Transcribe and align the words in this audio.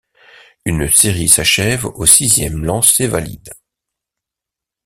Une 0.65 0.91
série 0.91 1.29
s'achève 1.29 1.85
au 1.85 2.07
sixième 2.07 2.65
lancer 2.65 3.05
valide. 3.05 3.53